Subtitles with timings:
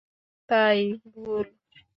[0.49, 0.79] তাই,
[1.05, 1.47] ভুল।